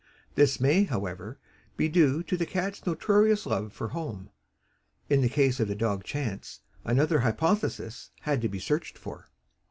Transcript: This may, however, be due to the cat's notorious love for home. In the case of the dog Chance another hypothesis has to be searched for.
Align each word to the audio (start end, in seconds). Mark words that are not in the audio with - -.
This 0.33 0.59
may, 0.59 0.85
however, 0.85 1.37
be 1.77 1.87
due 1.87 2.23
to 2.23 2.35
the 2.35 2.47
cat's 2.47 2.87
notorious 2.87 3.45
love 3.45 3.71
for 3.71 3.89
home. 3.89 4.31
In 5.11 5.21
the 5.21 5.29
case 5.29 5.59
of 5.59 5.67
the 5.67 5.75
dog 5.75 6.03
Chance 6.03 6.61
another 6.83 7.19
hypothesis 7.19 8.09
has 8.21 8.39
to 8.39 8.49
be 8.49 8.57
searched 8.57 8.97
for. 8.97 9.29